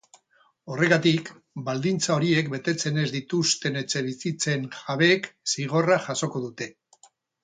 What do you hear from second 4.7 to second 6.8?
jabeek zigorra jasoko dute.